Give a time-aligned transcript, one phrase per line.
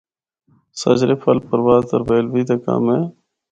[0.79, 3.01] ’سجرے پھل‘ پرواز تربیلوی دا کم اے۔